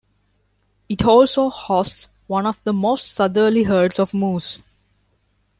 It 0.89 1.05
also 1.05 1.51
hosts 1.51 2.07
one 2.25 2.47
of 2.47 2.59
the 2.63 2.73
most 2.73 3.11
southerly 3.11 3.61
herds 3.65 3.99
of 3.99 4.15
moose. 4.15 4.57